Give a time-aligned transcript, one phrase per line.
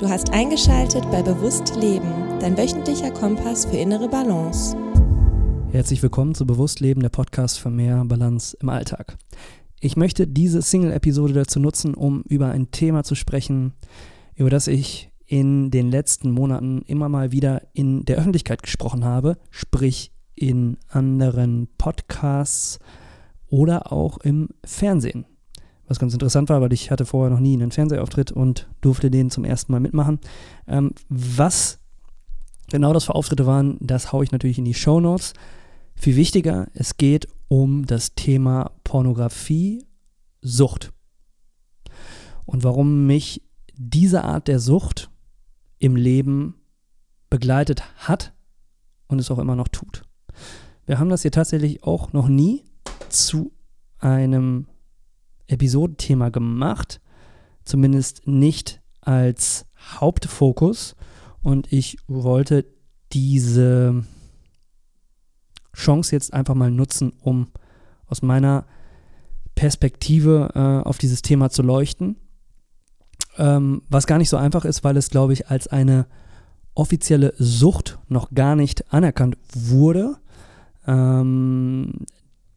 [0.00, 2.10] Du hast eingeschaltet bei Bewusst Leben,
[2.40, 4.74] dein wöchentlicher Kompass für innere Balance.
[5.72, 9.18] Herzlich willkommen zu Bewusst Leben, der Podcast für mehr Balance im Alltag.
[9.78, 13.74] Ich möchte diese Single-Episode dazu nutzen, um über ein Thema zu sprechen,
[14.36, 19.36] über das ich in den letzten Monaten immer mal wieder in der Öffentlichkeit gesprochen habe,
[19.50, 22.78] sprich in anderen Podcasts
[23.48, 25.26] oder auch im Fernsehen
[25.90, 29.28] was ganz interessant war, weil ich hatte vorher noch nie einen Fernsehauftritt und durfte den
[29.28, 30.20] zum ersten Mal mitmachen.
[30.68, 31.80] Ähm, was
[32.70, 35.34] genau das für Auftritte waren, das haue ich natürlich in die Show Notes.
[35.96, 39.84] Viel wichtiger, es geht um das Thema Pornografie,
[40.40, 40.92] Sucht.
[42.46, 43.42] Und warum mich
[43.76, 45.10] diese Art der Sucht
[45.78, 46.54] im Leben
[47.30, 48.32] begleitet hat
[49.08, 50.02] und es auch immer noch tut.
[50.86, 52.64] Wir haben das hier tatsächlich auch noch nie
[53.08, 53.52] zu
[53.98, 54.66] einem
[55.50, 57.00] Episodenthema gemacht,
[57.64, 60.96] zumindest nicht als Hauptfokus.
[61.42, 62.66] Und ich wollte
[63.12, 64.04] diese
[65.74, 67.48] Chance jetzt einfach mal nutzen, um
[68.06, 68.66] aus meiner
[69.54, 72.16] Perspektive äh, auf dieses Thema zu leuchten.
[73.38, 76.06] Ähm, was gar nicht so einfach ist, weil es, glaube ich, als eine
[76.74, 80.16] offizielle Sucht noch gar nicht anerkannt wurde.
[80.86, 82.06] Ähm,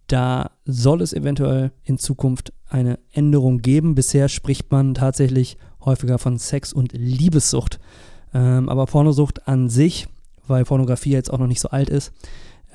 [0.07, 3.95] da soll es eventuell in Zukunft eine Änderung geben.
[3.95, 7.79] Bisher spricht man tatsächlich häufiger von Sex- und Liebessucht.
[8.33, 10.07] Ähm, aber Pornosucht an sich,
[10.47, 12.11] weil Pornografie jetzt auch noch nicht so alt ist,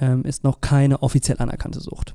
[0.01, 2.15] ähm, ist noch keine offiziell anerkannte Sucht.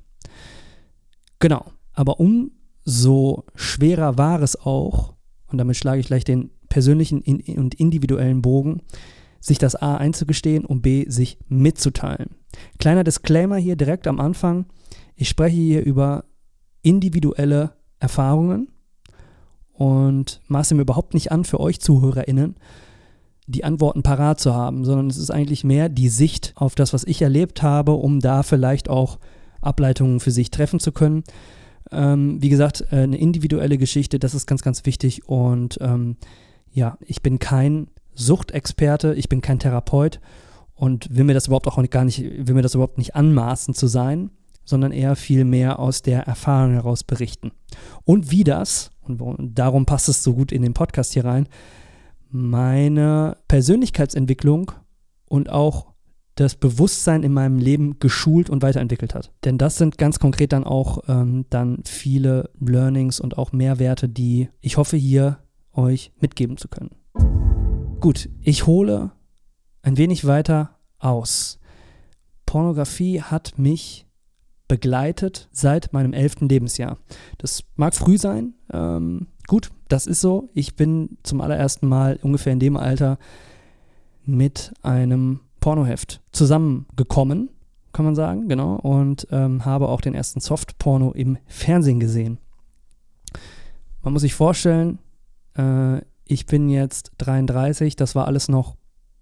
[1.40, 1.66] Genau.
[1.94, 5.14] Aber umso schwerer war es auch,
[5.47, 8.81] und damit schlage ich gleich den persönlichen und individuellen Bogen,
[9.40, 12.30] sich das A einzugestehen und B sich mitzuteilen.
[12.80, 14.66] Kleiner Disclaimer hier direkt am Anfang.
[15.16, 16.23] Ich spreche hier über
[16.84, 18.70] individuelle Erfahrungen.
[19.73, 22.56] Und maße mir überhaupt nicht an, für euch ZuhörerInnen
[23.48, 27.03] die Antworten parat zu haben, sondern es ist eigentlich mehr die Sicht auf das, was
[27.03, 29.20] ich erlebt habe, um da vielleicht auch
[29.62, 31.24] Ableitungen für sich treffen zu können.
[31.91, 35.28] Ähm, wie gesagt, äh, eine individuelle Geschichte, das ist ganz, ganz wichtig.
[35.28, 36.18] Und ähm,
[36.72, 40.19] ja, ich bin kein Suchtexperte, ich bin kein Therapeut.
[40.75, 43.88] Und will mir das überhaupt auch gar nicht, will mir das überhaupt nicht anmaßen zu
[43.88, 44.31] sein
[44.66, 47.51] sondern eher viel mehr aus der Erfahrung heraus berichten.
[48.03, 49.19] Und wie das, und
[49.57, 51.47] darum passt es so gut in den Podcast hier rein,
[52.29, 54.72] meine Persönlichkeitsentwicklung
[55.28, 55.94] und auch
[56.35, 59.31] das Bewusstsein in meinem Leben geschult und weiterentwickelt hat.
[59.46, 64.50] Denn das sind ganz konkret dann auch ähm, dann viele Learnings und auch Mehrwerte, die
[64.59, 65.40] ich hoffe hier
[65.73, 66.91] euch mitgeben zu können.
[68.00, 69.12] Gut, ich hole
[69.84, 71.59] ein wenig weiter aus.
[72.46, 74.07] Pornografie hat mich
[74.73, 76.97] begleitet seit meinem elften Lebensjahr.
[77.38, 78.56] Das mag früh sein.
[78.72, 80.50] Ähm, gut, das ist so.
[80.56, 83.19] Ich bin zum allerersten Mal ungefähr in dem Alter
[84.25, 87.51] mit einem Pornoheft zusammengekommen,
[87.91, 92.40] kann man sagen, genau, und ähm, habe auch den ersten Softporno im Fernsehen gesehen.
[94.01, 94.97] Man muss sich vorstellen,
[95.55, 98.75] äh, ich bin jetzt 33, das war alles noch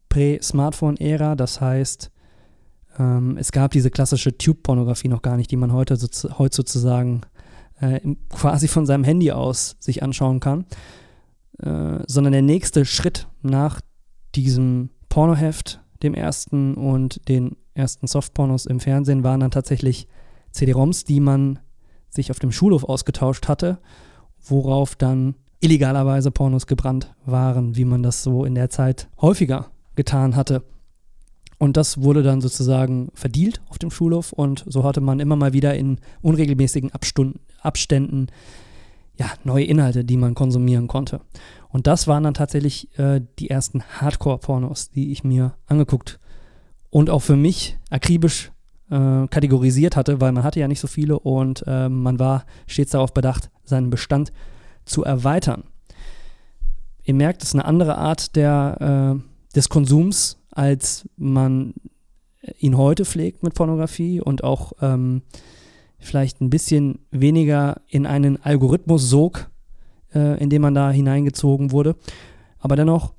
[0.07, 2.09] Prä-Smartphone-Ära, das heißt,
[2.99, 6.07] ähm, es gab diese klassische Tube-Pornografie noch gar nicht, die man heute, so,
[6.37, 7.21] heute sozusagen
[7.79, 10.65] äh, quasi von seinem Handy aus sich anschauen kann,
[11.59, 13.81] äh, sondern der nächste Schritt nach
[14.35, 20.07] diesem Pornoheft, dem ersten und den ersten Softpornos im Fernsehen, waren dann tatsächlich
[20.51, 21.59] CD-ROMs, die man
[22.09, 23.79] sich auf dem Schulhof ausgetauscht hatte,
[24.45, 30.35] worauf dann illegalerweise Pornos gebrannt waren, wie man das so in der Zeit häufiger getan
[30.35, 30.63] hatte.
[31.61, 35.53] Und das wurde dann sozusagen verdielt auf dem Schulhof und so hatte man immer mal
[35.53, 38.29] wieder in unregelmäßigen Abstunden, Abständen
[39.19, 41.21] ja, neue Inhalte, die man konsumieren konnte.
[41.69, 46.19] Und das waren dann tatsächlich äh, die ersten Hardcore-Pornos, die ich mir angeguckt
[46.89, 48.51] und auch für mich akribisch
[48.89, 52.93] äh, kategorisiert hatte, weil man hatte ja nicht so viele und äh, man war stets
[52.93, 54.33] darauf bedacht, seinen Bestand
[54.85, 55.65] zu erweitern.
[57.03, 61.73] Ihr merkt, es ist eine andere Art der, äh, des Konsums, als man
[62.59, 65.21] ihn heute pflegt mit Pornografie und auch ähm,
[65.99, 69.49] vielleicht ein bisschen weniger in einen Algorithmus sog,
[70.13, 71.95] äh, in dem man da hineingezogen wurde.
[72.59, 73.13] Aber dennoch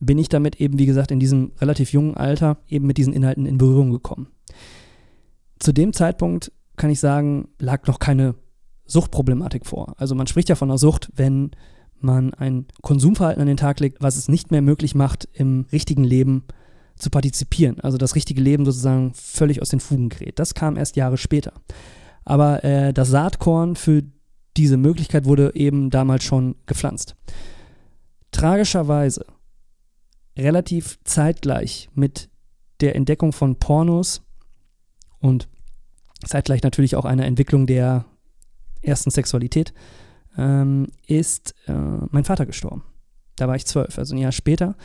[0.00, 3.46] bin ich damit eben, wie gesagt, in diesem relativ jungen Alter eben mit diesen Inhalten
[3.46, 4.28] in Berührung gekommen.
[5.58, 8.34] Zu dem Zeitpunkt kann ich sagen, lag noch keine
[8.84, 9.94] Suchtproblematik vor.
[9.96, 11.50] Also man spricht ja von einer Sucht, wenn
[12.00, 16.04] man ein Konsumverhalten an den Tag legt, was es nicht mehr möglich macht, im richtigen
[16.04, 16.44] Leben
[16.96, 17.80] zu partizipieren.
[17.80, 20.38] Also das richtige Leben sozusagen völlig aus den Fugen gerät.
[20.38, 21.52] Das kam erst Jahre später.
[22.24, 24.02] Aber äh, das Saatkorn für
[24.56, 27.14] diese Möglichkeit wurde eben damals schon gepflanzt.
[28.32, 29.24] tragischerweise
[30.36, 32.28] relativ zeitgleich mit
[32.80, 34.22] der Entdeckung von Pornos
[35.18, 35.48] und
[36.24, 38.04] zeitgleich natürlich auch einer Entwicklung der
[38.82, 39.72] ersten Sexualität,
[40.36, 42.82] ähm, ist äh, mein Vater gestorben.
[43.36, 44.76] Da war ich zwölf, also ein Jahr später.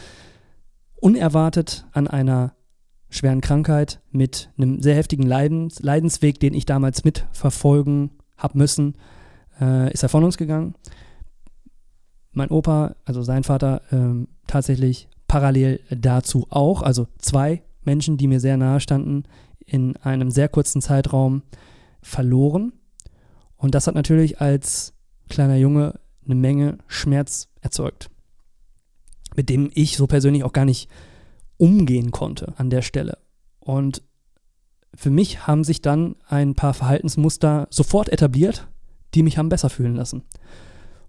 [0.99, 2.55] Unerwartet an einer
[3.09, 8.95] schweren Krankheit mit einem sehr heftigen Leidens, Leidensweg, den ich damals mitverfolgen habe müssen,
[9.59, 10.75] äh, ist er von uns gegangen.
[12.31, 18.39] Mein Opa, also sein Vater, äh, tatsächlich parallel dazu auch, also zwei Menschen, die mir
[18.39, 19.23] sehr nahe standen,
[19.65, 21.43] in einem sehr kurzen Zeitraum
[22.01, 22.73] verloren.
[23.57, 24.93] Und das hat natürlich als
[25.31, 28.09] kleiner Junge eine Menge Schmerz erzeugt,
[29.35, 30.89] mit dem ich so persönlich auch gar nicht
[31.57, 33.17] umgehen konnte an der Stelle.
[33.59, 34.03] Und
[34.93, 38.67] für mich haben sich dann ein paar Verhaltensmuster sofort etabliert,
[39.13, 40.23] die mich haben besser fühlen lassen.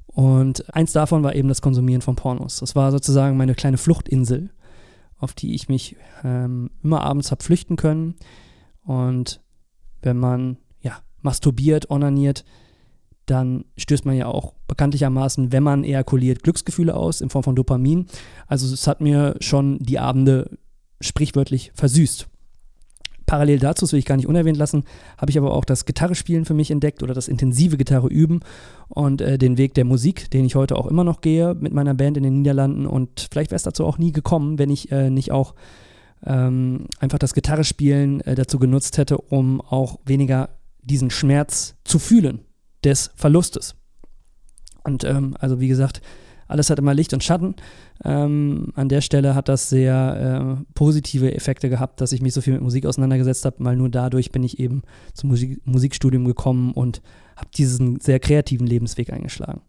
[0.06, 2.60] Und eins davon war eben das Konsumieren von Pornos.
[2.60, 4.50] Das war sozusagen meine kleine Fluchtinsel,
[5.18, 8.16] auf die ich mich ähm, immer abends habe flüchten können.
[8.84, 9.40] Und
[10.02, 12.44] wenn man ja masturbiert, onaniert,
[13.26, 18.06] dann stößt man ja auch bekanntlichermaßen, wenn man ejakuliert, Glücksgefühle aus in Form von Dopamin.
[18.46, 20.50] Also es hat mir schon die Abende
[21.00, 22.28] sprichwörtlich versüßt.
[23.26, 24.84] Parallel dazu, das will ich gar nicht unerwähnt lassen,
[25.16, 28.40] habe ich aber auch das Gitarrespielen für mich entdeckt oder das intensive Gitarre üben
[28.88, 31.94] und äh, den Weg der Musik, den ich heute auch immer noch gehe mit meiner
[31.94, 32.86] Band in den Niederlanden.
[32.86, 35.54] Und vielleicht wäre es dazu auch nie gekommen, wenn ich äh, nicht auch
[36.26, 40.50] ähm, einfach das Gitarrespielen äh, dazu genutzt hätte, um auch weniger
[40.82, 42.40] diesen Schmerz zu fühlen,
[42.84, 43.75] des Verlustes.
[44.84, 46.02] Und ähm, also wie gesagt,
[46.49, 47.55] alles hat immer Licht und Schatten.
[48.05, 52.40] Ähm, an der Stelle hat das sehr äh, positive Effekte gehabt, dass ich mich so
[52.40, 54.82] viel mit Musik auseinandergesetzt habe, weil nur dadurch bin ich eben
[55.14, 57.00] zum Musik Musikstudium gekommen und
[57.37, 59.62] habe diesen sehr kreativen Lebensweg eingeschlagen.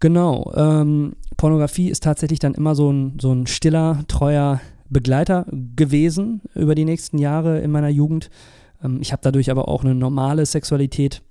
[0.00, 4.60] Genau, ähm, Pornografie ist tatsächlich dann immer so ein, so ein stiller, treuer
[4.90, 8.30] Begleiter gewesen über die nächsten Jahre in meiner Jugend.
[8.82, 11.22] Ähm, ich habe dadurch aber auch eine normale Sexualität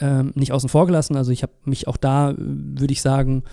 [0.00, 1.16] ähm, nicht außen vor gelassen.
[1.16, 3.44] Also ich habe mich auch da, würde ich sagen,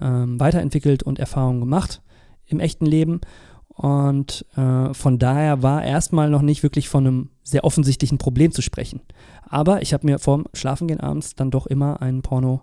[0.00, 2.02] ähm, weiterentwickelt und Erfahrungen gemacht
[2.46, 3.20] im echten Leben.
[3.68, 8.62] Und äh, von daher war erstmal noch nicht wirklich von einem sehr offensichtlichen Problem zu
[8.62, 9.00] sprechen.
[9.42, 12.62] Aber ich habe mir vorm Schlafengehen abends dann doch immer einen Porno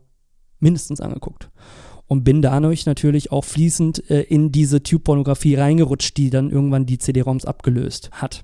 [0.60, 1.50] mindestens angeguckt.
[2.08, 6.98] Und bin dadurch natürlich auch fließend äh, in diese Tube-Pornografie reingerutscht, die dann irgendwann die
[6.98, 8.44] CD-ROMs abgelöst hat.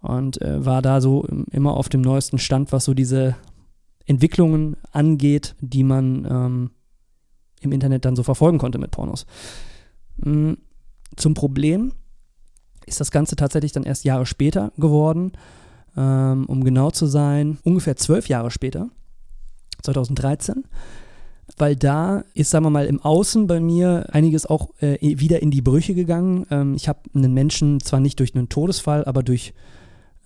[0.00, 3.36] Und äh, war da so immer auf dem neuesten Stand, was so diese
[4.10, 6.70] Entwicklungen angeht, die man ähm,
[7.60, 9.24] im Internet dann so verfolgen konnte mit Pornos.
[10.16, 10.54] Mm,
[11.16, 11.92] zum Problem
[12.86, 15.32] ist das Ganze tatsächlich dann erst Jahre später geworden.
[15.96, 18.90] Ähm, um genau zu sein, ungefähr zwölf Jahre später,
[19.82, 20.64] 2013
[21.58, 25.50] weil da ist, sagen wir mal, im Außen bei mir einiges auch äh, wieder in
[25.50, 26.46] die Brüche gegangen.
[26.50, 29.52] Ähm, ich habe einen Menschen zwar nicht durch einen Todesfall, aber durch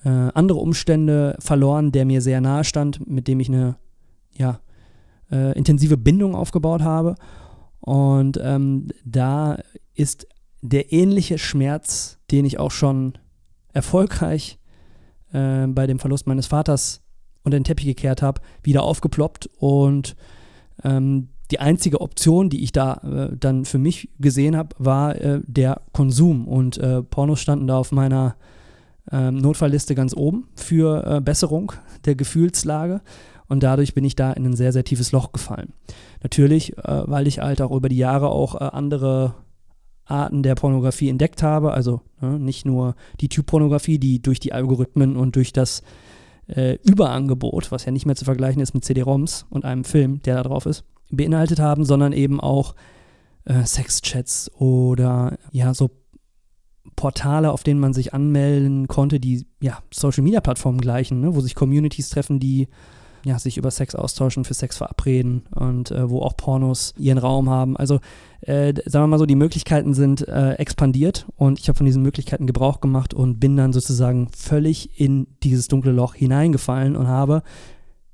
[0.05, 3.77] äh, andere Umstände verloren, der mir sehr nahe stand, mit dem ich eine
[4.37, 4.61] ja,
[5.31, 7.15] äh, intensive Bindung aufgebaut habe.
[7.81, 9.59] Und ähm, da
[9.95, 10.27] ist
[10.63, 13.15] der ähnliche Schmerz, den ich auch schon
[13.73, 14.59] erfolgreich
[15.33, 17.03] äh, bei dem Verlust meines Vaters
[17.43, 19.51] unter den Teppich gekehrt habe, wieder aufgeploppt.
[19.59, 20.17] Und
[20.83, 25.41] ähm, die einzige Option, die ich da äh, dann für mich gesehen habe, war äh,
[25.47, 26.49] der Konsum.
[26.49, 28.37] Und äh, Pornos standen da auf meiner
[29.11, 31.73] ähm, Notfallliste ganz oben für äh, Besserung
[32.05, 33.01] der Gefühlslage.
[33.47, 35.73] Und dadurch bin ich da in ein sehr, sehr tiefes Loch gefallen.
[36.23, 39.35] Natürlich, äh, weil ich halt auch über die Jahre auch äh, andere
[40.07, 41.73] Arten der Pornografie entdeckt habe.
[41.73, 45.83] Also ne, nicht nur die Typ-Pornografie, die durch die Algorithmen und durch das
[46.47, 50.37] äh, Überangebot, was ja nicht mehr zu vergleichen ist mit CD-ROMs und einem Film, der
[50.37, 52.75] da drauf ist, beinhaltet haben, sondern eben auch
[53.45, 55.91] äh, Sexchats oder ja, so
[56.97, 62.11] Portale, auf denen man sich anmelden konnte, die ja Social-Media-Plattformen gleichen, ne, wo sich Communities
[62.11, 62.69] treffen, die
[63.25, 67.49] ja, sich über Sex austauschen, für Sex verabreden und äh, wo auch Pornos ihren Raum
[67.49, 67.77] haben.
[67.77, 68.01] Also
[68.43, 72.03] äh, sagen wir mal so, die Möglichkeiten sind äh, expandiert und ich habe von diesen
[72.03, 77.43] Möglichkeiten Gebrauch gemacht und bin dann sozusagen völlig in dieses dunkle Loch hineingefallen und habe,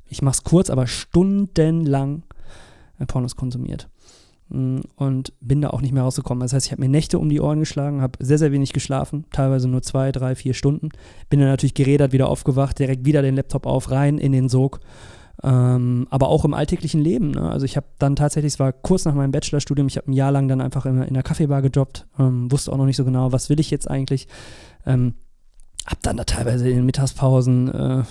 [0.06, 2.22] ich mache es kurz, aber stundenlang
[3.00, 3.88] äh, Pornos konsumiert.
[4.50, 6.42] Mm, und bin da auch nicht mehr rausgekommen.
[6.42, 9.24] Das heißt, ich habe mir Nächte um die Ohren geschlagen, habe sehr, sehr wenig geschlafen,
[9.32, 10.90] teilweise nur zwei, drei, vier Stunden.
[11.28, 14.80] Bin dann natürlich gerädert, wieder aufgewacht, direkt wieder den Laptop auf, rein in den Sog.
[15.42, 17.30] Ähm, aber auch im alltäglichen Leben.
[17.30, 17.48] Ne?
[17.48, 20.32] Also ich habe dann tatsächlich, es war kurz nach meinem Bachelorstudium, ich habe ein Jahr
[20.32, 23.32] lang dann einfach in, in der Kaffeebar gejobbt, ähm, wusste auch noch nicht so genau,
[23.32, 24.28] was will ich jetzt eigentlich.
[24.84, 25.14] Ähm,
[25.86, 28.02] hab dann da teilweise in den Mittagspausen äh,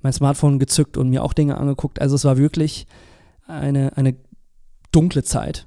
[0.00, 2.00] mein Smartphone gezückt und mir auch Dinge angeguckt.
[2.00, 2.86] Also es war wirklich
[3.46, 4.16] eine, eine
[4.92, 5.66] dunkle Zeit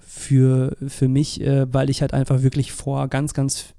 [0.00, 3.74] für, für mich, äh, weil ich halt einfach wirklich vor ganz, ganz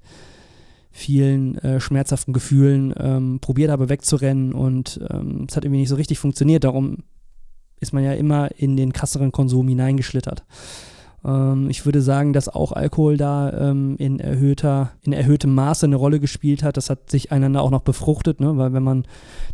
[0.90, 5.96] vielen äh, schmerzhaften Gefühlen ähm, probiert habe wegzurennen und ähm, es hat irgendwie nicht so
[5.96, 6.62] richtig funktioniert.
[6.62, 6.98] Darum
[7.80, 10.44] ist man ja immer in den krasseren Konsum hineingeschlittert.
[11.24, 15.96] Ähm, ich würde sagen, dass auch Alkohol da ähm, in, erhöhter, in erhöhtem Maße eine
[15.96, 16.76] Rolle gespielt hat.
[16.76, 18.56] Das hat sich einander auch noch befruchtet, ne?
[18.56, 19.04] weil wenn man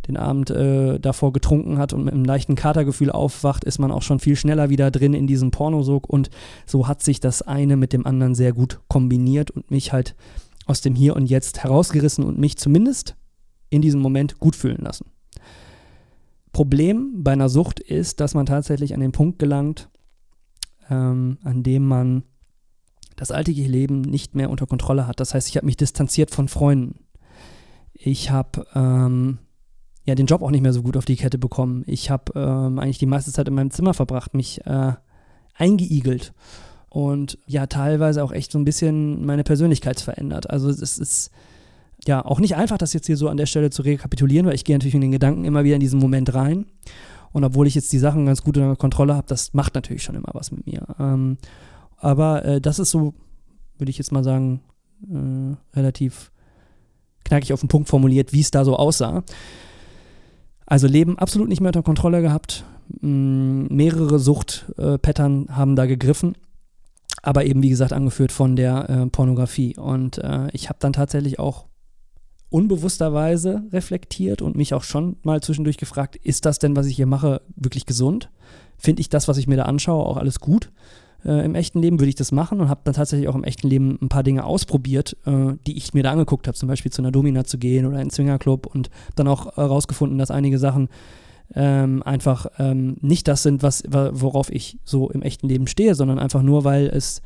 [0.07, 4.01] den Abend äh, davor getrunken hat und mit einem leichten Katergefühl aufwacht, ist man auch
[4.01, 6.29] schon viel schneller wieder drin in diesem Pornosog und
[6.65, 10.15] so hat sich das eine mit dem anderen sehr gut kombiniert und mich halt
[10.65, 13.15] aus dem Hier und Jetzt herausgerissen und mich zumindest
[13.69, 15.05] in diesem Moment gut fühlen lassen.
[16.51, 19.89] Problem bei einer Sucht ist, dass man tatsächlich an den Punkt gelangt,
[20.91, 22.23] ähm, an dem man
[23.15, 25.19] das alltägliche Leben nicht mehr unter Kontrolle hat.
[25.19, 27.05] Das heißt, ich habe mich distanziert von Freunden.
[27.93, 29.39] Ich habe ähm,
[30.05, 31.83] ja den Job auch nicht mehr so gut auf die Kette bekommen.
[31.85, 34.93] Ich habe ähm, eigentlich die meiste Zeit in meinem Zimmer verbracht, mich äh,
[35.55, 36.33] eingeigelt
[36.89, 40.49] und ja teilweise auch echt so ein bisschen meine Persönlichkeit verändert.
[40.49, 41.31] Also es ist
[42.07, 44.65] ja auch nicht einfach, das jetzt hier so an der Stelle zu rekapitulieren, weil ich
[44.65, 46.65] gehe natürlich in den Gedanken immer wieder in diesen Moment rein.
[47.31, 50.15] Und obwohl ich jetzt die Sachen ganz gut unter Kontrolle habe, das macht natürlich schon
[50.15, 50.85] immer was mit mir.
[50.99, 51.37] Ähm,
[51.97, 53.13] aber äh, das ist so,
[53.77, 54.61] würde ich jetzt mal sagen,
[55.09, 56.31] äh, relativ
[57.23, 59.23] knackig auf den Punkt formuliert, wie es da so aussah.
[60.65, 62.65] Also Leben absolut nicht mehr unter Kontrolle gehabt.
[63.01, 66.35] M mehrere Suchtpattern äh, haben da gegriffen.
[67.23, 69.77] Aber eben, wie gesagt, angeführt von der äh, Pornografie.
[69.77, 71.65] Und äh, ich habe dann tatsächlich auch
[72.51, 77.07] unbewussterweise reflektiert und mich auch schon mal zwischendurch gefragt, ist das denn, was ich hier
[77.07, 78.29] mache, wirklich gesund?
[78.77, 80.71] Finde ich das, was ich mir da anschaue, auch alles gut?
[81.23, 83.67] Äh, Im echten Leben würde ich das machen und habe dann tatsächlich auch im echten
[83.67, 87.01] Leben ein paar Dinge ausprobiert, äh, die ich mir da angeguckt habe, zum Beispiel zu
[87.01, 90.89] einer Domina zu gehen oder in einen Swingerclub und dann auch herausgefunden, dass einige Sachen
[91.55, 96.19] ähm, einfach ähm, nicht das sind, was, worauf ich so im echten Leben stehe, sondern
[96.19, 97.21] einfach nur, weil es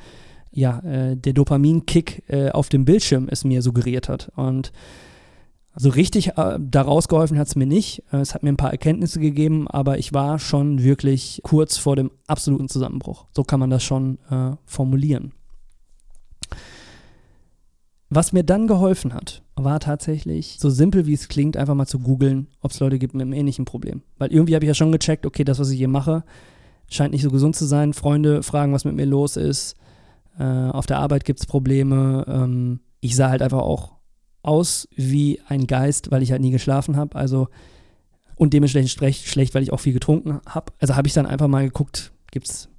[0.51, 4.31] ja äh, der Dopaminkick äh, auf dem Bildschirm es mir suggeriert hat.
[4.35, 4.71] Und
[5.75, 8.01] also richtig äh, daraus geholfen hat es mir nicht.
[8.11, 11.97] Äh, es hat mir ein paar Erkenntnisse gegeben, aber ich war schon wirklich kurz vor
[11.97, 13.25] dem absoluten Zusammenbruch.
[13.35, 15.33] So kann man das schon äh, formulieren.
[18.09, 21.99] Was mir dann geholfen hat, war tatsächlich, so simpel wie es klingt, einfach mal zu
[21.99, 24.01] googeln, ob es Leute gibt mit einem ähnlichen Problem.
[24.17, 26.23] Weil irgendwie habe ich ja schon gecheckt, okay, das, was ich hier mache,
[26.87, 27.93] scheint nicht so gesund zu sein.
[27.93, 29.75] Freunde fragen, was mit mir los ist.
[30.39, 32.23] Äh, auf der Arbeit gibt es Probleme.
[32.29, 33.94] Ähm, ich sah halt einfach auch
[34.45, 37.15] aus wie ein Geist, weil ich halt nie geschlafen habe.
[37.15, 37.47] Also
[38.35, 40.73] und dementsprechend schlecht, weil ich auch viel getrunken habe.
[40.79, 42.69] Also habe ich dann einfach mal geguckt, gibt es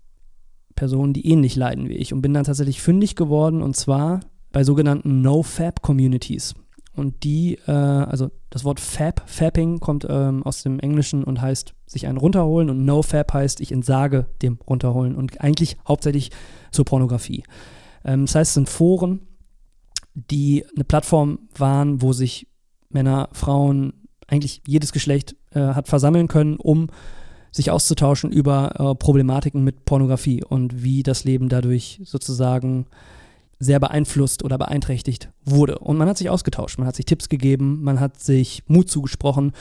[0.74, 4.20] Personen, die ähnlich leiden wie ich und bin dann tatsächlich fündig geworden und zwar
[4.52, 6.54] bei sogenannten No-Fab-Communities.
[6.94, 11.74] Und die, äh, also das Wort Fab, Fapping kommt ähm, aus dem Englischen und heißt
[11.86, 16.30] sich einen runterholen und No-Fab heißt, ich entsage dem runterholen und eigentlich hauptsächlich
[16.70, 17.44] zur Pornografie.
[18.04, 19.20] Ähm, das heißt, es sind Foren,
[20.16, 22.48] die eine Plattform waren, wo sich
[22.88, 23.92] Männer, Frauen,
[24.28, 26.88] eigentlich jedes Geschlecht äh, hat versammeln können, um
[27.52, 32.86] sich auszutauschen über äh, Problematiken mit Pornografie und wie das Leben dadurch sozusagen
[33.58, 35.78] sehr beeinflusst oder beeinträchtigt wurde.
[35.78, 39.52] Und man hat sich ausgetauscht, man hat sich Tipps gegeben, man hat sich Mut zugesprochen.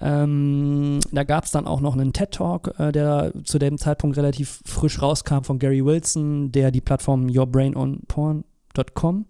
[0.00, 4.60] Ähm, da gab es dann auch noch einen TED-Talk, äh, der zu dem Zeitpunkt relativ
[4.64, 9.26] frisch rauskam von Gary Wilson, der die Plattform yourbrainonporn.com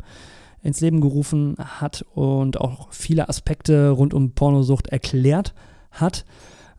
[0.63, 5.55] ins Leben gerufen hat und auch viele Aspekte rund um Pornosucht erklärt
[5.91, 6.25] hat.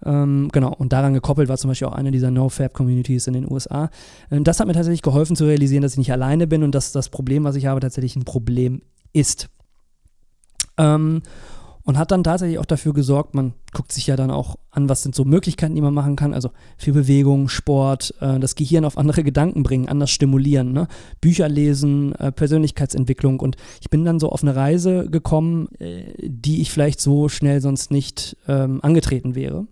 [0.06, 3.90] Ähm, genau, und daran gekoppelt war zum Beispiel auch eine dieser No-Fab-Communities in den USA.
[4.32, 6.92] Ähm, das hat mir tatsächlich geholfen zu realisieren, dass ich nicht alleine bin und dass
[6.92, 8.82] das Problem, was ich habe, tatsächlich ein Problem
[9.14, 9.50] ist.
[10.78, 11.22] Ähm,
[11.86, 15.04] und hat dann tatsächlich auch dafür gesorgt, man guckt sich ja dann auch an, was
[15.04, 18.98] sind so Möglichkeiten, die man machen kann, also viel Bewegung, Sport, äh, das Gehirn auf
[18.98, 20.88] andere Gedanken bringen, anders stimulieren, ne?
[21.20, 26.62] Bücher lesen, äh, Persönlichkeitsentwicklung und ich bin dann so auf eine Reise gekommen, äh, die
[26.62, 29.68] ich vielleicht so schnell sonst nicht ähm, angetreten wäre.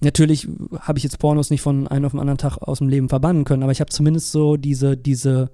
[0.00, 0.48] Natürlich
[0.80, 3.44] habe ich jetzt Pornos nicht von einem auf den anderen Tag aus dem Leben verbannen
[3.44, 5.50] können, aber ich habe zumindest so diese, diese,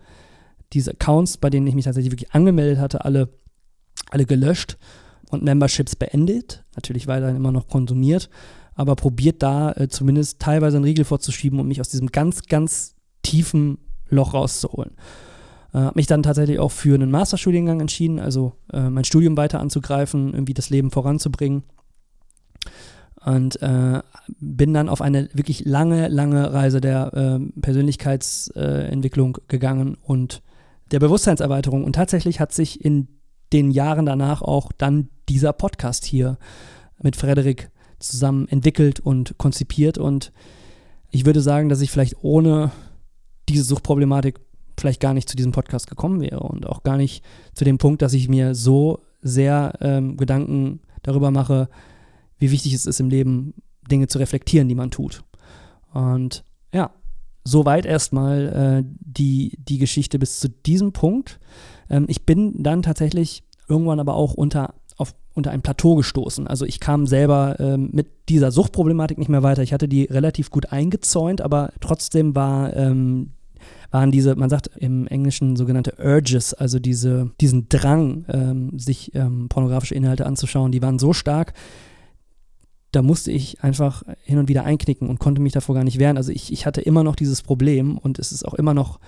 [0.72, 3.28] diese Accounts, bei denen ich mich tatsächlich wirklich angemeldet hatte, alle,
[4.10, 4.78] alle gelöscht
[5.30, 6.64] und Memberships beendet.
[6.74, 8.30] Natürlich weiterhin immer noch konsumiert,
[8.74, 12.94] aber probiert da äh, zumindest teilweise einen Riegel vorzuschieben und mich aus diesem ganz, ganz
[13.22, 14.92] tiefen Loch rauszuholen.
[15.72, 19.60] Äh, habe mich dann tatsächlich auch für einen Masterstudiengang entschieden, also äh, mein Studium weiter
[19.60, 21.64] anzugreifen, irgendwie das Leben voranzubringen.
[23.24, 24.00] Und äh,
[24.38, 30.40] bin dann auf eine wirklich lange, lange Reise der äh, Persönlichkeitsentwicklung gegangen und
[30.92, 31.84] der Bewusstseinserweiterung.
[31.84, 33.08] Und tatsächlich hat sich in
[33.52, 36.38] den Jahren danach auch dann dieser Podcast hier
[37.02, 39.98] mit Frederik zusammen entwickelt und konzipiert.
[39.98, 40.32] Und
[41.10, 42.70] ich würde sagen, dass ich vielleicht ohne
[43.48, 44.40] diese Suchtproblematik
[44.78, 47.24] vielleicht gar nicht zu diesem Podcast gekommen wäre und auch gar nicht
[47.54, 51.68] zu dem Punkt, dass ich mir so sehr ähm, Gedanken darüber mache,
[52.38, 53.54] wie wichtig es ist im Leben,
[53.90, 55.24] Dinge zu reflektieren, die man tut.
[55.92, 56.92] Und ja,
[57.44, 61.40] soweit erstmal äh, die, die Geschichte bis zu diesem Punkt.
[61.90, 66.46] Ähm, ich bin dann tatsächlich irgendwann aber auch unter, auf, unter ein Plateau gestoßen.
[66.46, 69.62] Also ich kam selber ähm, mit dieser Suchtproblematik nicht mehr weiter.
[69.62, 73.32] Ich hatte die relativ gut eingezäunt, aber trotzdem war ähm,
[73.90, 79.48] waren diese, man sagt im Englischen sogenannte Urges, also diese, diesen Drang, ähm, sich ähm,
[79.48, 81.54] pornografische Inhalte anzuschauen, die waren so stark,
[82.92, 86.16] da musste ich einfach hin und wieder einknicken und konnte mich davor gar nicht wehren.
[86.16, 88.98] Also ich, ich hatte immer noch dieses Problem und es ist auch immer noch,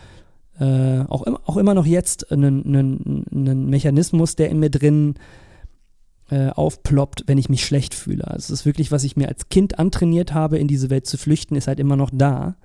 [0.60, 5.14] äh, auch, auch immer noch jetzt ein, ein, ein Mechanismus, der in mir drin
[6.30, 8.26] äh, aufploppt, wenn ich mich schlecht fühle.
[8.28, 11.16] Also es ist wirklich, was ich mir als Kind antrainiert habe, in diese Welt zu
[11.16, 12.56] flüchten, ist halt immer noch da.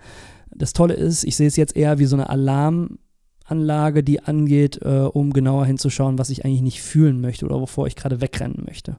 [0.54, 5.10] Das Tolle ist, ich sehe es jetzt eher wie so eine Alarmanlage, die angeht, äh,
[5.12, 8.98] um genauer hinzuschauen, was ich eigentlich nicht fühlen möchte oder wovor ich gerade wegrennen möchte.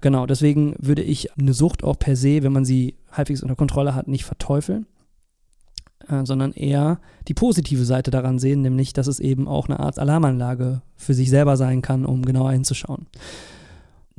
[0.00, 3.94] Genau, deswegen würde ich eine Sucht auch per se, wenn man sie halbwegs unter Kontrolle
[3.94, 4.86] hat, nicht verteufeln,
[6.08, 9.98] äh, sondern eher die positive Seite daran sehen, nämlich, dass es eben auch eine Art
[9.98, 13.06] Alarmanlage für sich selber sein kann, um genauer hinzuschauen.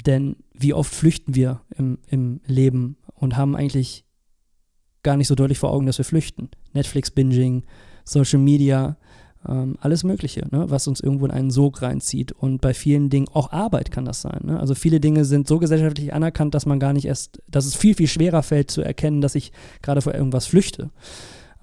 [0.05, 4.05] Denn wie oft flüchten wir im, im Leben und haben eigentlich
[5.03, 6.49] gar nicht so deutlich vor Augen, dass wir flüchten.
[6.73, 7.63] Netflix-Binging,
[8.03, 8.97] Social Media,
[9.47, 12.31] ähm, alles Mögliche, ne, was uns irgendwo in einen Sog reinzieht.
[12.31, 14.41] Und bei vielen Dingen, auch Arbeit kann das sein.
[14.43, 14.59] Ne?
[14.59, 17.95] Also viele Dinge sind so gesellschaftlich anerkannt, dass man gar nicht erst, dass es viel,
[17.95, 19.51] viel schwerer fällt zu erkennen, dass ich
[19.81, 20.89] gerade vor irgendwas flüchte.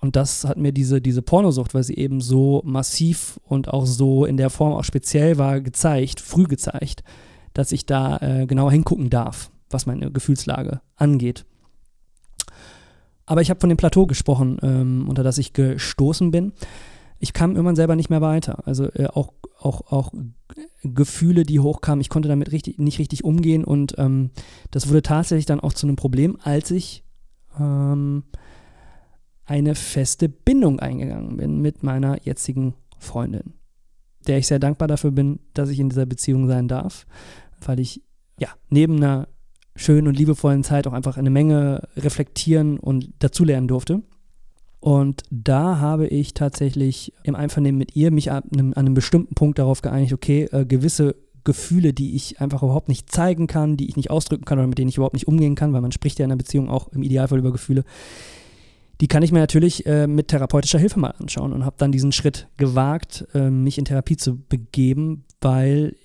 [0.03, 4.25] Und das hat mir diese, diese Pornosucht, weil sie eben so massiv und auch so
[4.25, 7.05] in der Form auch speziell war, gezeigt, früh gezeigt,
[7.55, 11.45] dass ich da äh, genauer hingucken darf, was meine Gefühlslage angeht.
[13.27, 16.53] Aber ich habe von dem Plateau gesprochen, ähm, unter das ich gestoßen bin.
[17.21, 18.67] Ich kam irgendwann selber nicht mehr weiter.
[18.67, 20.11] Also äh, auch, auch, auch
[20.83, 24.31] Gefühle, die hochkamen, ich konnte damit richtig, nicht richtig umgehen und ähm,
[24.73, 27.05] das wurde tatsächlich dann auch zu einem Problem, als ich
[27.57, 28.25] ähm,
[29.44, 33.55] eine feste Bindung eingegangen bin mit meiner jetzigen Freundin,
[34.26, 37.07] der ich sehr dankbar dafür bin, dass ich in dieser Beziehung sein darf,
[37.64, 38.02] weil ich
[38.38, 39.28] ja neben einer
[39.74, 44.02] schönen und liebevollen Zeit auch einfach eine Menge reflektieren und dazulernen durfte.
[44.81, 49.35] Und da habe ich tatsächlich im Einvernehmen mit ihr mich an einem, an einem bestimmten
[49.35, 53.88] Punkt darauf geeinigt, okay, äh, gewisse Gefühle, die ich einfach überhaupt nicht zeigen kann, die
[53.88, 56.18] ich nicht ausdrücken kann oder mit denen ich überhaupt nicht umgehen kann, weil man spricht
[56.18, 57.85] ja in einer Beziehung auch im Idealfall über Gefühle,
[59.00, 62.12] die kann ich mir natürlich äh, mit therapeutischer Hilfe mal anschauen und habe dann diesen
[62.12, 65.96] Schritt gewagt, äh, mich in Therapie zu begeben, weil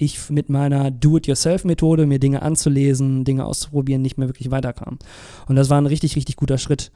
[0.00, 4.98] ich mit meiner Do-it-yourself-Methode, mir Dinge anzulesen, Dinge auszuprobieren, nicht mehr wirklich weiterkam.
[5.46, 6.90] Und das war ein richtig, richtig guter Schritt.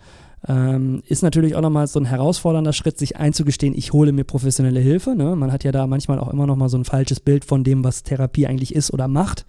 [0.46, 4.80] Ähm, ist natürlich auch nochmal so ein herausfordernder Schritt, sich einzugestehen, ich hole mir professionelle
[4.80, 5.14] Hilfe.
[5.14, 5.36] Ne?
[5.36, 8.02] Man hat ja da manchmal auch immer nochmal so ein falsches Bild von dem, was
[8.02, 9.46] Therapie eigentlich ist oder macht.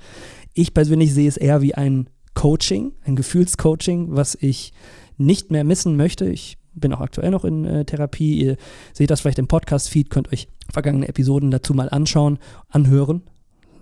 [0.53, 4.73] Ich persönlich sehe es eher wie ein Coaching, ein Gefühlscoaching, was ich
[5.17, 6.25] nicht mehr missen möchte.
[6.25, 8.41] Ich bin auch aktuell noch in äh, Therapie.
[8.41, 8.58] Ihr
[8.93, 13.23] seht das vielleicht im Podcast-Feed, könnt euch vergangene Episoden dazu mal anschauen, anhören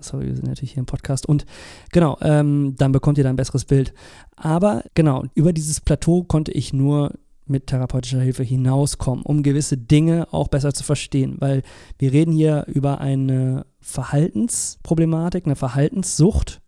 [0.04, 1.26] sorry, wir sind natürlich hier im Podcast.
[1.26, 1.46] Und
[1.92, 3.94] genau, ähm, dann bekommt ihr da ein besseres Bild.
[4.36, 7.14] Aber genau, über dieses Plateau konnte ich nur
[7.46, 11.62] mit therapeutischer Hilfe hinauskommen, um gewisse Dinge auch besser zu verstehen, weil
[12.00, 16.62] wir reden hier über eine Verhaltensproblematik, eine Verhaltenssucht.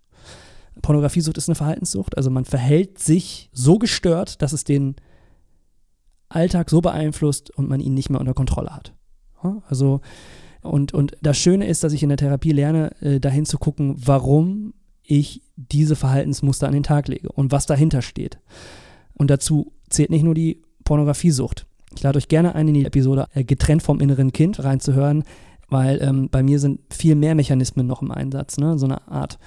[0.81, 4.95] Pornografiesucht ist eine Verhaltenssucht, also man verhält sich so gestört, dass es den
[6.29, 8.93] Alltag so beeinflusst und man ihn nicht mehr unter Kontrolle hat.
[9.67, 10.01] Also
[10.65, 13.95] und, und das Schöne ist, dass ich in der Therapie lerne, äh, dahin zu gucken,
[13.97, 18.39] warum ich diese Verhaltensmuster an den Tag lege und was dahinter steht.
[19.13, 21.67] Und dazu zählt nicht nur die Pornografiesucht.
[21.95, 25.23] Ich lade euch gerne ein, in die Episode äh, Getrennt vom inneren Kind reinzuhören,
[25.69, 28.57] weil ähm, bei mir sind viel mehr Mechanismen noch im Einsatz.
[28.57, 28.77] Ne?
[28.77, 29.37] So eine Art,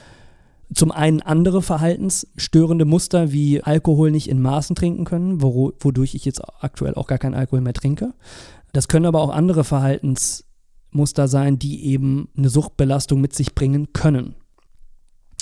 [0.75, 6.43] zum einen andere verhaltensstörende Muster wie Alkohol nicht in Maßen trinken können, wodurch ich jetzt
[6.61, 8.13] aktuell auch gar keinen Alkohol mehr trinke.
[8.73, 10.45] Das können aber auch andere Verhaltens
[10.91, 14.35] Muster sein, die eben eine Suchtbelastung mit sich bringen können.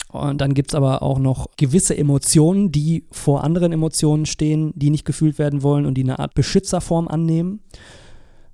[0.08, 4.90] Und dann gibt es aber auch noch gewisse Emotionen, die vor anderen Emotionen stehen, die
[4.90, 7.60] nicht gefühlt werden wollen und die eine Art Beschützerform annehmen.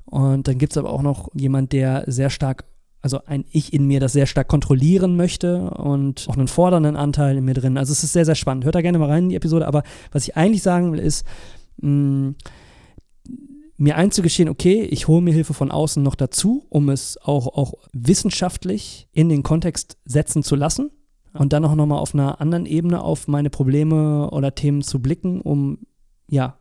[0.07, 2.65] Und dann gibt es aber auch noch jemand, der sehr stark,
[3.03, 7.37] also ein Ich in mir, das sehr stark kontrollieren möchte und auch einen fordernden Anteil
[7.37, 7.77] in mir drin.
[7.77, 8.65] Also es ist sehr, sehr spannend.
[8.65, 9.67] Hört da gerne mal rein in die Episode.
[9.67, 11.27] Aber was ich eigentlich sagen will, ist,
[11.79, 12.35] mh, mm,
[13.77, 17.75] mir einzugestehen, okay, ich hole mir Hilfe von außen noch dazu, um es auch, auch
[17.93, 20.93] wissenschaftlich in den Kontext setzen zu lassen
[21.33, 25.41] und dann auch nochmal auf einer anderen Ebene auf meine Probleme oder Themen zu blicken,
[25.41, 25.79] um
[26.29, 26.59] ja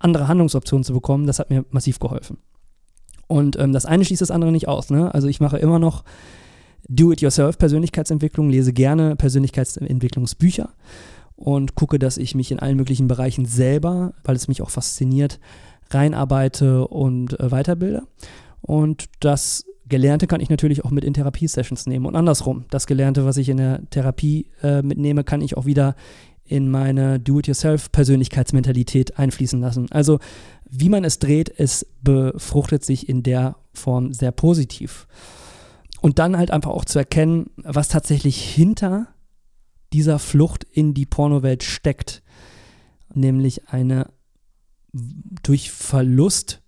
[0.00, 2.38] andere Handlungsoptionen zu bekommen, das hat mir massiv geholfen.
[3.26, 4.90] Und ähm, das eine schließt das andere nicht aus.
[4.90, 5.12] Ne?
[5.14, 6.04] Also ich mache immer noch
[6.88, 10.70] Do-it-yourself-Persönlichkeitsentwicklung, lese gerne Persönlichkeitsentwicklungsbücher
[11.36, 15.40] und gucke, dass ich mich in allen möglichen Bereichen selber, weil es mich auch fasziniert,
[15.90, 18.02] reinarbeite und äh, weiterbilde.
[18.60, 22.64] Und das Gelernte kann ich natürlich auch mit in Therapiesessions nehmen und andersrum.
[22.70, 25.94] Das Gelernte, was ich in der Therapie äh, mitnehme, kann ich auch wieder
[26.46, 29.90] in meine Do-it-yourself-Persönlichkeitsmentalität einfließen lassen.
[29.90, 30.18] Also,
[30.76, 35.06] wie man es dreht, es befruchtet sich in der Form sehr positiv.
[36.00, 39.08] Und dann halt einfach auch zu erkennen, was tatsächlich hinter
[39.92, 42.22] dieser Flucht in die Pornowelt steckt.
[43.14, 44.10] Nämlich eine
[44.92, 46.60] durch Verlust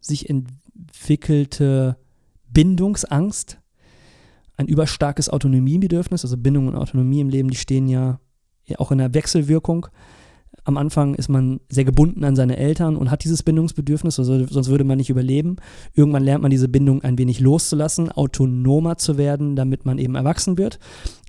[0.00, 1.98] sich entwickelte
[2.48, 3.58] Bindungsangst,
[4.56, 8.20] ein überstarkes Autonomiebedürfnis, also Bindung und Autonomie im Leben, die stehen ja
[8.78, 9.86] auch in der Wechselwirkung.
[10.68, 14.68] Am Anfang ist man sehr gebunden an seine Eltern und hat dieses Bindungsbedürfnis, also sonst
[14.68, 15.56] würde man nicht überleben.
[15.94, 20.58] Irgendwann lernt man diese Bindung ein wenig loszulassen, autonomer zu werden, damit man eben erwachsen
[20.58, 20.78] wird.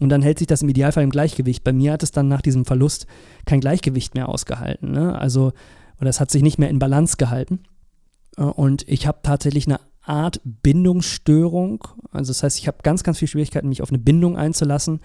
[0.01, 1.63] Und dann hält sich das im Idealfall im Gleichgewicht.
[1.63, 3.07] Bei mir hat es dann nach diesem Verlust
[3.45, 4.91] kein Gleichgewicht mehr ausgehalten.
[4.91, 5.17] Ne?
[5.17, 5.53] Also,
[6.01, 7.61] oder es hat sich nicht mehr in Balance gehalten.
[8.35, 11.87] Äh, und ich habe tatsächlich eine Art Bindungsstörung.
[12.11, 14.99] Also das heißt, ich habe ganz, ganz viel Schwierigkeiten, mich auf eine Bindung einzulassen,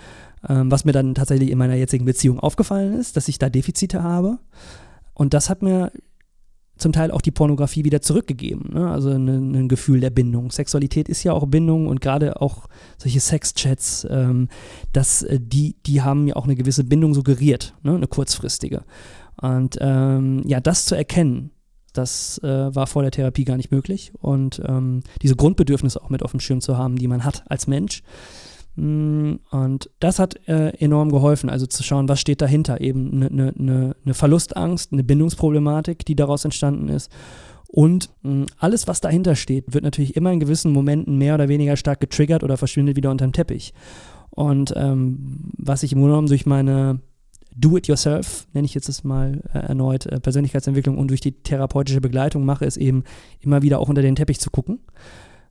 [0.49, 4.03] ähm, was mir dann tatsächlich in meiner jetzigen Beziehung aufgefallen ist, dass ich da Defizite
[4.03, 4.39] habe.
[5.13, 5.93] Und das hat mir
[6.77, 8.71] zum Teil auch die Pornografie wieder zurückgegeben.
[8.73, 8.91] Ne?
[8.91, 10.51] Also ein, ein, Gefühl der Bindung.
[10.51, 12.67] Sexualität ist ja auch Bindung und gerade auch
[12.99, 14.49] solche Sexchats, ähm,
[14.93, 17.95] das, äh, die, die haben mir auch eine gewisse Bindung suggeriert, ne?
[17.95, 18.83] eine kurzfristige.
[19.41, 21.51] Und ähm, ja, das zu erkennen,
[21.95, 24.13] das äh, war vor der Therapie gar nicht möglich.
[24.21, 27.67] Und ähm, diese Grundbedürfnisse auch mit auf dem Schirm zu haben, die man hat als
[27.67, 28.03] Mensch.
[28.77, 32.81] Mm, und das hat äh, enorm geholfen, also zu schauen, was steht dahinter.
[32.81, 37.11] Eben eine ne, ne, ne Verlustangst, eine Bindungsproblematik, die daraus entstanden ist.
[37.69, 41.49] Und mh, mm, alles, was dahinter steht, wird natürlich immer in gewissen Momenten mehr oder
[41.49, 43.73] weniger stark getriggert oder verschwindet wieder unterm Teppich.
[44.31, 46.99] Und ähm, was ich im Grunde genommen durch meine
[47.57, 52.45] Do-it-yourself, nenne ich jetzt das mal äh, erneut, äh, Persönlichkeitsentwicklung und durch die therapeutische Begleitung
[52.45, 53.05] mache, ist eben
[53.41, 54.81] immer wieder auch unter den Teppich zu gucken.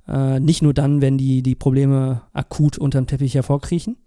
[0.07, 3.97] Äh, nicht nur dann, wenn die, die Probleme akut unter dem Teppich hervorkriechen,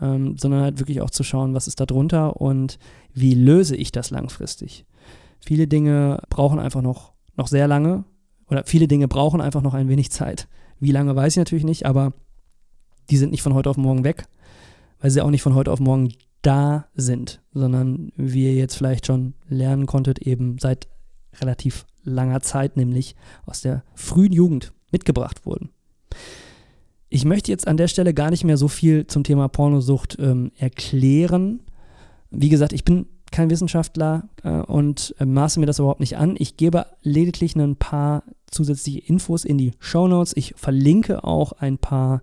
[0.00, 2.78] ähm, sondern halt wirklich auch zu schauen, was ist da drunter und
[3.12, 4.86] wie löse ich das langfristig.
[5.40, 8.04] Viele Dinge brauchen einfach noch, noch sehr lange
[8.48, 10.48] oder viele Dinge brauchen einfach noch ein wenig Zeit.
[10.80, 12.12] Wie lange weiß ich natürlich nicht, aber
[13.10, 14.24] die sind nicht von heute auf morgen weg,
[15.00, 19.06] weil sie auch nicht von heute auf morgen da sind, sondern wie ihr jetzt vielleicht
[19.06, 20.88] schon lernen konntet, eben seit
[21.40, 25.70] relativ langer Zeit, nämlich aus der frühen Jugend mitgebracht wurden.
[27.08, 30.52] Ich möchte jetzt an der Stelle gar nicht mehr so viel zum Thema Pornosucht ähm,
[30.56, 31.62] erklären.
[32.30, 36.36] Wie gesagt, ich bin kein Wissenschaftler äh, und äh, maße mir das überhaupt nicht an.
[36.38, 40.32] Ich gebe lediglich ein paar zusätzliche Infos in die Show Notes.
[40.36, 42.22] Ich verlinke auch ein paar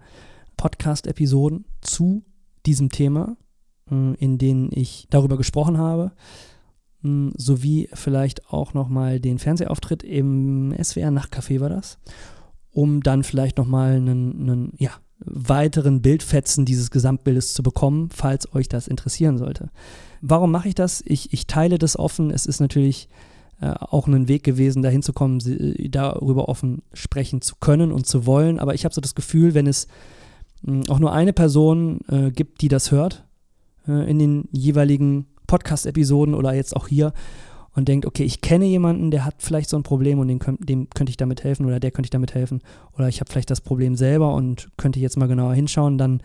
[0.58, 2.24] Podcast-Episoden zu
[2.66, 3.36] diesem Thema.
[3.90, 6.12] Äh, in denen ich darüber gesprochen habe,
[7.02, 11.98] hm, sowie vielleicht auch nochmal den Fernsehauftritt im SWR Nachtcafé war das,
[12.72, 18.68] um dann vielleicht nochmal einen, einen ja, weiteren Bildfetzen dieses Gesamtbildes zu bekommen, falls euch
[18.68, 19.70] das interessieren sollte.
[20.22, 21.04] Warum mache ich das?
[21.06, 22.32] Ich, ich teile das offen.
[22.32, 23.10] Es ist natürlich
[23.62, 25.40] äh, auch ein Weg gewesen, dahin zu kommen,
[25.90, 28.60] darüber offen sprechen zu können und zu wollen.
[28.60, 29.88] Aber ich habe so das Gefühl, wenn es
[30.66, 33.26] hm, auch nur eine Person äh, gibt, die das hört,
[33.88, 37.14] äh, in den jeweiligen Podcast-Episoden oder jetzt auch hier
[37.76, 40.90] und denkt, okay, ich kenne jemanden, der hat vielleicht so ein Problem und dem, dem
[40.90, 42.62] könnte ich damit helfen oder der könnte ich damit helfen
[42.94, 46.22] oder ich habe vielleicht das Problem selber und könnte jetzt mal genauer hinschauen, dann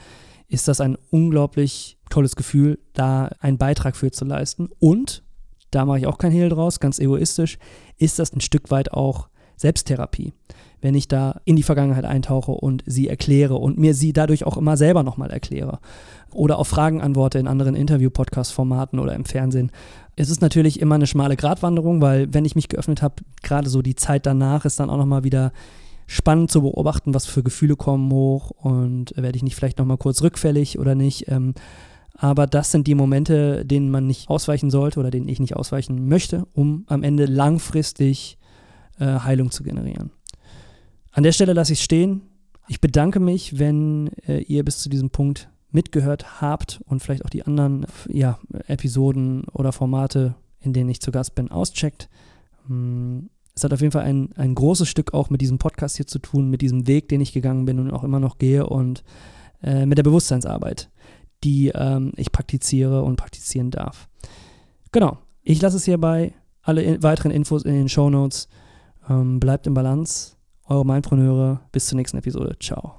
[0.48, 4.68] ist das ein unglaublich tolles Gefühl, da einen Beitrag für zu leisten.
[4.78, 5.22] Und,
[5.70, 7.58] da mache ich auch kein Hehl draus, ganz egoistisch,
[7.98, 10.32] ist das ein Stück weit auch Selbsttherapie
[10.80, 14.56] wenn ich da in die Vergangenheit eintauche und sie erkläre und mir sie dadurch auch
[14.56, 15.80] immer selber nochmal erkläre.
[16.32, 19.72] Oder auf Fragen antworte in anderen Interview-Podcast-Formaten oder im Fernsehen.
[20.16, 23.82] Es ist natürlich immer eine schmale Gratwanderung, weil wenn ich mich geöffnet habe, gerade so
[23.82, 25.52] die Zeit danach ist dann auch nochmal wieder
[26.06, 30.22] spannend zu beobachten, was für Gefühle kommen hoch und werde ich nicht vielleicht nochmal kurz
[30.22, 31.28] rückfällig oder nicht.
[31.28, 31.54] Ähm,
[32.14, 36.08] aber das sind die Momente, denen man nicht ausweichen sollte oder denen ich nicht ausweichen
[36.08, 38.38] möchte, um am Ende langfristig
[38.98, 40.10] äh, Heilung zu generieren.
[41.18, 42.22] An der Stelle lasse ich es stehen.
[42.68, 47.30] Ich bedanke mich, wenn äh, ihr bis zu diesem Punkt mitgehört habt und vielleicht auch
[47.30, 52.08] die anderen ja, Episoden oder Formate, in denen ich zu Gast bin, auscheckt.
[52.68, 56.06] Hm, es hat auf jeden Fall ein, ein großes Stück auch mit diesem Podcast hier
[56.06, 59.02] zu tun, mit diesem Weg, den ich gegangen bin und auch immer noch gehe und
[59.60, 60.88] äh, mit der Bewusstseinsarbeit,
[61.42, 64.08] die ähm, ich praktiziere und praktizieren darf.
[64.92, 66.32] Genau, ich lasse es hierbei.
[66.62, 68.48] Alle in weiteren Infos in den Show Notes.
[69.10, 70.37] Ähm, bleibt im Balance.
[70.70, 72.54] Eure Mindfreunde-Hörer, bis zur nächsten Episode.
[72.60, 72.94] Ciao.